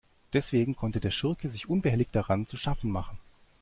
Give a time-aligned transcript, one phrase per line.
[0.33, 3.19] Deswegen konnte der Schurke sich unbehelligt daran zu schaffen machen.